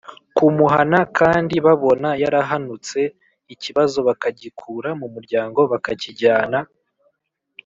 kumuhana 0.35 0.99
kandi 1.19 1.55
babona 1.65 2.09
yarahanutse 2.23 2.99
ikibazo 3.53 3.97
bakagikura 4.07 4.89
mu 4.99 5.07
muryango 5.13 5.59
bakakijyana 5.71 6.59